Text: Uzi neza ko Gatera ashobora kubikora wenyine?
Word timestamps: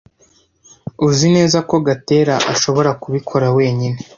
Uzi 1.07 1.27
neza 1.35 1.57
ko 1.69 1.75
Gatera 1.87 2.35
ashobora 2.53 2.89
kubikora 3.01 3.45
wenyine? 3.57 3.97